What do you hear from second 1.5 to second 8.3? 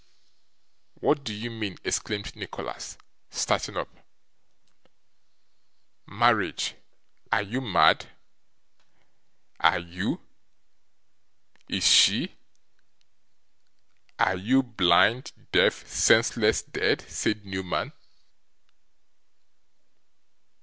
mean?' exclaimed Nicholas, starting up; 'marriage! are you mad?'